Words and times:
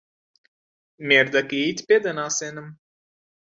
مێردەکەیت 1.07 1.79
پێ 1.87 1.97
دەناسێنم. 2.05 2.67